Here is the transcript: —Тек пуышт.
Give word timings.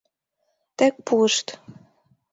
—Тек 0.77 0.95
пуышт. 1.05 1.47